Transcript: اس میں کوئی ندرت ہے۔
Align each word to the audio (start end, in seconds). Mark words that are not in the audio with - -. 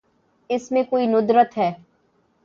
اس 0.49 0.71
میں 0.71 0.83
کوئی 0.83 1.07
ندرت 1.07 1.57
ہے۔ 1.57 1.71